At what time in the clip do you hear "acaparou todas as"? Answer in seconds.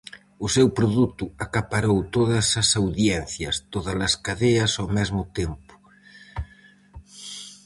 1.45-2.69